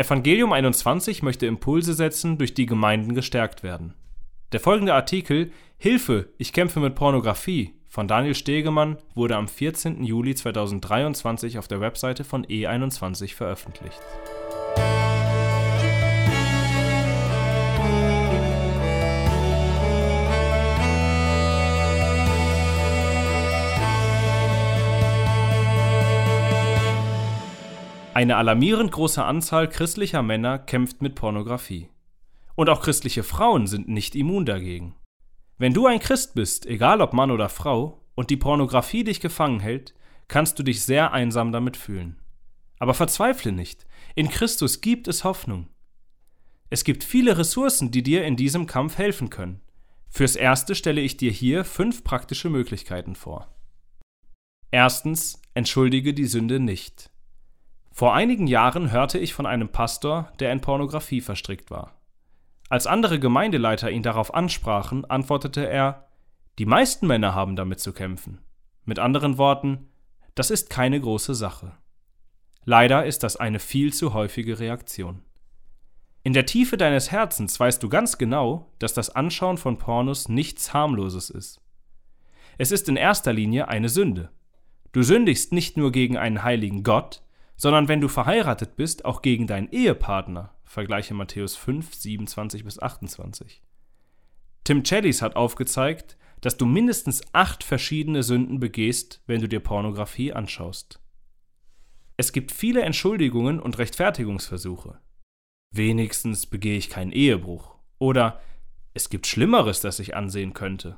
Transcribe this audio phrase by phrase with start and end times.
[0.00, 3.94] Evangelium 21 möchte Impulse setzen, durch die Gemeinden gestärkt werden.
[4.52, 10.04] Der folgende Artikel Hilfe, ich kämpfe mit Pornografie von Daniel Stegemann wurde am 14.
[10.04, 13.98] Juli 2023 auf der Webseite von E21 veröffentlicht.
[28.18, 31.88] Eine alarmierend große Anzahl christlicher Männer kämpft mit Pornografie.
[32.56, 34.96] Und auch christliche Frauen sind nicht immun dagegen.
[35.56, 39.60] Wenn du ein Christ bist, egal ob Mann oder Frau, und die Pornografie dich gefangen
[39.60, 39.94] hält,
[40.26, 42.18] kannst du dich sehr einsam damit fühlen.
[42.80, 45.68] Aber verzweifle nicht, in Christus gibt es Hoffnung.
[46.70, 49.60] Es gibt viele Ressourcen, die dir in diesem Kampf helfen können.
[50.08, 53.54] Fürs Erste stelle ich dir hier fünf praktische Möglichkeiten vor.
[54.72, 57.12] Erstens, entschuldige die Sünde nicht.
[57.98, 62.00] Vor einigen Jahren hörte ich von einem Pastor, der in Pornografie verstrickt war.
[62.68, 66.06] Als andere Gemeindeleiter ihn darauf ansprachen, antwortete er
[66.60, 68.40] Die meisten Männer haben damit zu kämpfen.
[68.84, 69.88] Mit anderen Worten,
[70.36, 71.72] das ist keine große Sache.
[72.64, 75.24] Leider ist das eine viel zu häufige Reaktion.
[76.22, 80.72] In der Tiefe deines Herzens weißt du ganz genau, dass das Anschauen von Pornos nichts
[80.72, 81.60] harmloses ist.
[82.58, 84.30] Es ist in erster Linie eine Sünde.
[84.92, 87.24] Du sündigst nicht nur gegen einen heiligen Gott,
[87.58, 90.54] sondern wenn du verheiratet bist, auch gegen deinen Ehepartner.
[90.64, 93.62] Vergleiche Matthäus 5, 27 bis 28.
[94.64, 100.32] Tim Challies hat aufgezeigt, dass du mindestens acht verschiedene Sünden begehst, wenn du dir Pornografie
[100.32, 101.00] anschaust.
[102.16, 105.00] Es gibt viele Entschuldigungen und Rechtfertigungsversuche.
[105.72, 107.74] Wenigstens begehe ich keinen Ehebruch.
[107.98, 108.40] Oder
[108.94, 110.96] es gibt Schlimmeres, das ich ansehen könnte.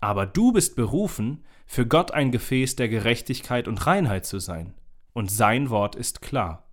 [0.00, 4.74] Aber du bist berufen, für Gott ein Gefäß der Gerechtigkeit und Reinheit zu sein
[5.16, 6.64] und sein Wort ist klar.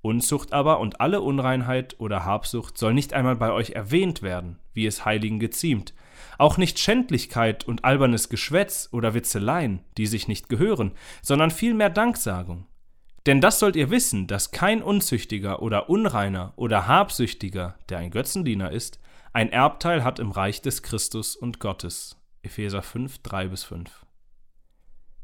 [0.00, 4.86] Unzucht aber und alle Unreinheit oder Habsucht soll nicht einmal bei euch erwähnt werden, wie
[4.86, 5.94] es Heiligen geziemt,
[6.36, 10.90] auch nicht Schändlichkeit und albernes Geschwätz oder Witzeleien, die sich nicht gehören,
[11.22, 12.66] sondern vielmehr Danksagung.
[13.26, 18.72] Denn das sollt ihr wissen, dass kein Unzüchtiger oder Unreiner oder Habsüchtiger, der ein Götzendiener
[18.72, 18.98] ist,
[19.32, 22.16] ein Erbteil hat im Reich des Christus und Gottes.
[22.42, 24.01] Epheser 5, 3 5.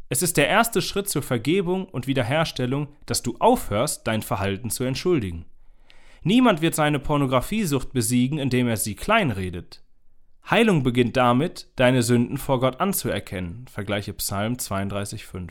[0.08, 4.84] Es ist der erste Schritt zur Vergebung und Wiederherstellung, dass du aufhörst, dein Verhalten zu
[4.84, 5.44] entschuldigen.
[6.22, 9.82] Niemand wird seine Pornografiesucht besiegen, indem er sie kleinredet.
[10.50, 13.66] Heilung beginnt damit, deine Sünden vor Gott anzuerkennen.
[13.68, 15.50] Vergleiche Psalm 32,5.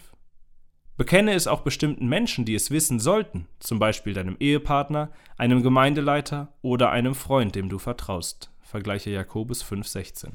[0.97, 6.53] Bekenne es auch bestimmten Menschen, die es wissen sollten, zum Beispiel deinem Ehepartner, einem Gemeindeleiter
[6.63, 8.51] oder einem Freund, dem du vertraust.
[8.61, 10.31] Vergleiche Jakobus 5,16.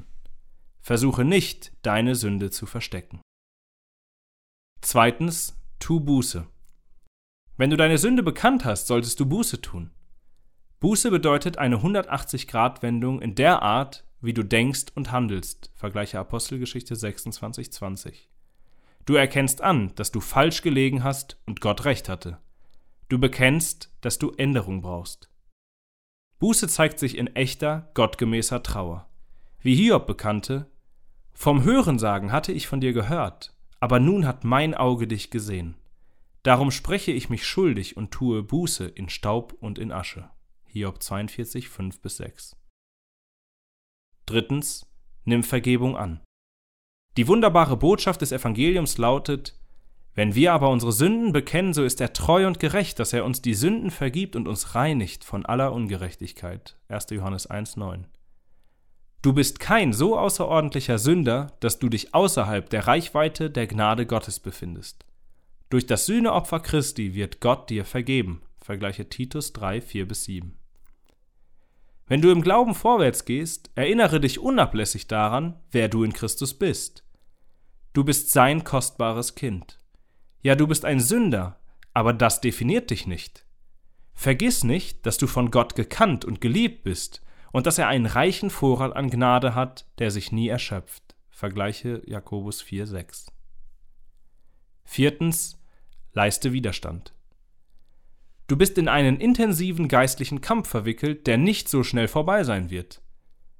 [0.79, 3.19] Versuche nicht, deine Sünde zu verstecken.
[4.85, 6.45] Zweitens, tu Buße.
[7.55, 9.91] Wenn du deine Sünde bekannt hast, solltest du Buße tun.
[10.81, 15.71] Buße bedeutet eine 180-Grad-Wendung in der Art, wie du denkst und handelst.
[15.73, 18.13] Vergleiche Apostelgeschichte 26,20.
[19.05, 22.39] Du erkennst an, dass du falsch gelegen hast und Gott recht hatte.
[23.07, 25.29] Du bekennst, dass du Änderung brauchst.
[26.39, 29.07] Buße zeigt sich in echter, gottgemäßer Trauer.
[29.61, 30.69] Wie Hiob bekannte,
[31.33, 35.75] vom Hörensagen hatte ich von dir gehört, aber nun hat mein Auge dich gesehen.
[36.41, 40.29] Darum spreche ich mich schuldig und tue Buße in Staub und in Asche.
[40.67, 42.55] Hiob 42, 5 6.
[44.25, 44.89] Drittens,
[45.25, 46.21] nimm Vergebung an.
[47.17, 49.59] Die wunderbare Botschaft des Evangeliums lautet,
[50.15, 53.41] wenn wir aber unsere Sünden bekennen, so ist er treu und gerecht, dass er uns
[53.41, 56.77] die Sünden vergibt und uns reinigt von aller Ungerechtigkeit.
[56.87, 57.07] 1.
[57.09, 58.07] Johannes 1, 9.
[59.23, 64.41] Du bist kein so außerordentlicher Sünder, dass du dich außerhalb der Reichweite der Gnade Gottes
[64.41, 65.05] befindest.
[65.69, 68.41] Durch das Sühneopfer Christi wird Gott dir vergeben.
[68.59, 70.57] Vergleiche Titus 3, 4 bis 7.
[72.05, 77.05] Wenn du im Glauben vorwärts gehst, erinnere dich unablässig daran, wer du in Christus bist.
[77.93, 79.79] Du bist sein kostbares Kind.
[80.41, 81.61] Ja, du bist ein Sünder,
[81.93, 83.45] aber das definiert dich nicht.
[84.13, 87.21] Vergiss nicht, dass du von Gott gekannt und geliebt bist
[87.53, 91.15] und dass er einen reichen Vorrat an Gnade hat, der sich nie erschöpft.
[91.29, 93.27] Vergleiche Jakobus 4,6.
[94.83, 95.61] Viertens,
[96.13, 97.13] leiste Widerstand.
[98.47, 103.01] Du bist in einen intensiven geistlichen Kampf verwickelt, der nicht so schnell vorbei sein wird.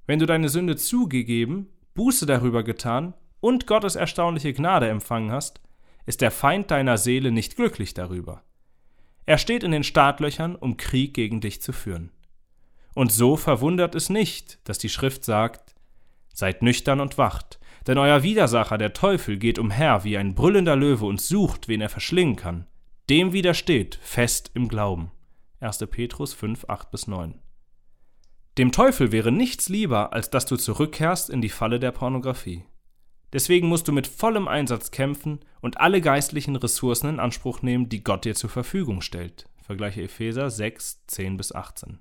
[0.08, 5.62] Wenn du deine Sünde zugegeben, Buße darüber getan und Gottes erstaunliche Gnade empfangen hast,
[6.08, 8.44] ist der Feind deiner Seele nicht glücklich darüber.
[9.26, 12.12] Er steht in den Startlöchern, um Krieg gegen dich zu führen.
[12.94, 15.76] Und so verwundert es nicht, dass die Schrift sagt,
[16.34, 21.06] Seid nüchtern und wacht, denn euer Widersacher, der Teufel, geht umher wie ein brüllender Löwe
[21.06, 22.66] und sucht, wen er verschlingen kann.
[23.10, 25.12] Dem widersteht fest im Glauben.
[25.60, 25.86] 1.
[25.92, 27.40] Petrus 5, 8 9.
[28.58, 32.64] Dem Teufel wäre nichts lieber, als dass du zurückkehrst in die Falle der Pornografie.
[33.34, 38.04] Deswegen musst du mit vollem Einsatz kämpfen und alle geistlichen Ressourcen in Anspruch nehmen, die
[38.04, 39.50] Gott dir zur Verfügung stellt.
[39.62, 42.00] Vergleiche Epheser 6, 10 bis 18.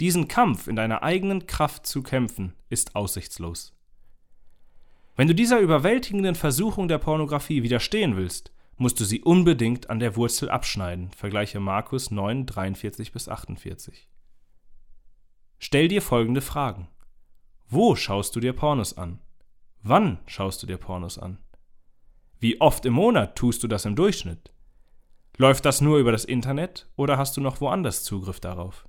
[0.00, 3.74] Diesen Kampf in deiner eigenen Kraft zu kämpfen, ist aussichtslos.
[5.16, 10.14] Wenn du dieser überwältigenden Versuchung der Pornografie widerstehen willst, musst du sie unbedingt an der
[10.14, 11.10] Wurzel abschneiden.
[11.10, 14.08] Vergleiche Markus 9, 43 bis 48.
[15.58, 16.88] Stell dir folgende Fragen.
[17.68, 19.18] Wo schaust du dir Pornos an?
[19.82, 21.38] Wann schaust du dir Pornos an?
[22.38, 24.52] Wie oft im Monat tust du das im Durchschnitt?
[25.36, 28.88] Läuft das nur über das Internet oder hast du noch woanders Zugriff darauf?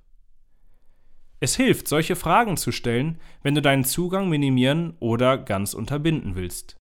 [1.40, 6.76] Es hilft, solche Fragen zu stellen, wenn du deinen Zugang minimieren oder ganz unterbinden willst.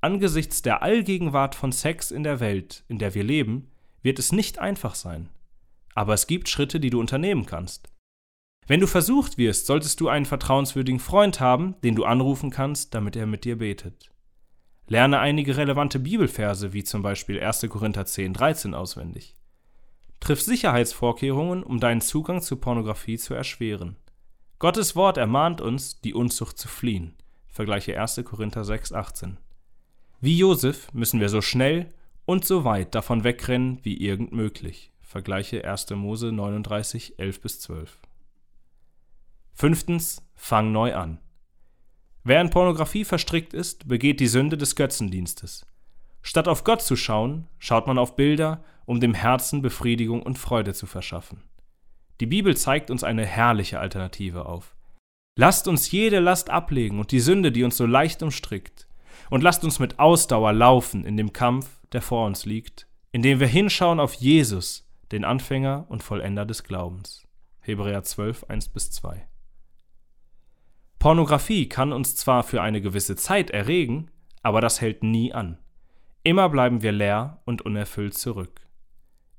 [0.00, 3.70] Angesichts der Allgegenwart von Sex in der Welt, in der wir leben,
[4.02, 5.28] wird es nicht einfach sein.
[5.94, 7.92] Aber es gibt Schritte, die du unternehmen kannst.
[8.68, 13.16] Wenn du versucht wirst, solltest du einen vertrauenswürdigen Freund haben, den du anrufen kannst, damit
[13.16, 14.10] er mit dir betet.
[14.86, 17.66] Lerne einige relevante Bibelverse, wie zum Beispiel 1.
[17.68, 19.36] Korinther 10, 13 auswendig.
[20.22, 23.96] Triff Sicherheitsvorkehrungen, um deinen Zugang zu Pornografie zu erschweren.
[24.60, 27.16] Gottes Wort ermahnt uns, die Unzucht zu fliehen.
[27.48, 28.22] Vergleiche 1.
[28.24, 29.38] Korinther 6, 18.
[30.20, 31.92] Wie Josef müssen wir so schnell
[32.24, 34.92] und so weit davon wegrennen wie irgend möglich.
[35.00, 35.90] Vergleiche 1.
[35.90, 37.98] Mose 39, 11 bis 12.
[39.54, 41.18] Fünftens, fang neu an.
[42.22, 45.66] Wer in Pornografie verstrickt ist, begeht die Sünde des Götzendienstes.
[46.22, 50.74] Statt auf Gott zu schauen, schaut man auf Bilder, um dem Herzen Befriedigung und Freude
[50.74, 51.42] zu verschaffen.
[52.20, 54.74] Die Bibel zeigt uns eine herrliche Alternative auf.
[55.36, 58.86] Lasst uns jede Last ablegen und die Sünde, die uns so leicht umstrickt,
[59.30, 63.46] und lasst uns mit Ausdauer laufen in dem Kampf, der vor uns liegt, indem wir
[63.46, 67.26] hinschauen auf Jesus, den Anfänger und Vollender des Glaubens.
[67.60, 69.26] Hebräer 12, 1 bis 2.
[70.98, 74.10] Pornografie kann uns zwar für eine gewisse Zeit erregen,
[74.42, 75.58] aber das hält nie an.
[76.22, 78.60] Immer bleiben wir leer und unerfüllt zurück.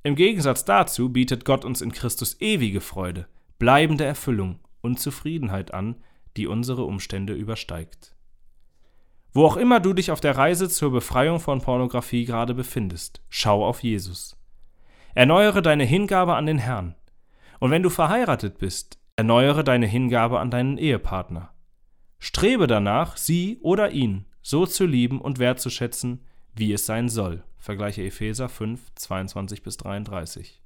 [0.03, 3.27] Im Gegensatz dazu bietet Gott uns in Christus ewige Freude,
[3.57, 5.95] bleibende Erfüllung und Zufriedenheit an,
[6.35, 8.13] die unsere Umstände übersteigt.
[9.31, 13.65] Wo auch immer du dich auf der Reise zur Befreiung von Pornografie gerade befindest, schau
[13.65, 14.37] auf Jesus.
[15.15, 16.95] Erneuere deine Hingabe an den Herrn.
[17.59, 21.53] Und wenn du verheiratet bist, erneuere deine Hingabe an deinen Ehepartner.
[22.19, 27.43] Strebe danach, sie oder ihn so zu lieben und wertzuschätzen, wie es sein soll.
[27.57, 30.61] Vergleiche Epheser 5, 22 bis 33.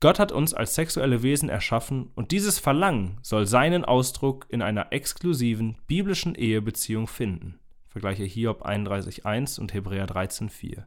[0.00, 4.92] Gott hat uns als sexuelle Wesen erschaffen und dieses Verlangen soll seinen Ausdruck in einer
[4.92, 7.58] exklusiven biblischen Ehebeziehung finden.
[7.86, 10.84] Vergleiche Hiob 31.1 und Hebräer 13.4.